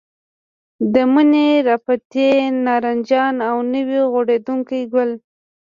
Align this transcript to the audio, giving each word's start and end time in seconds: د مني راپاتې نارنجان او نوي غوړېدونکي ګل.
د 0.93 0.95
مني 1.13 1.49
راپاتې 1.69 2.29
نارنجان 2.65 3.35
او 3.49 3.57
نوي 3.73 3.99
غوړېدونکي 4.11 4.81
ګل. 4.93 5.11